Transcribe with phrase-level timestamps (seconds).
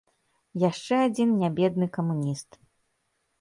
[0.61, 2.59] Яшчэ адзін нябедны камуніст.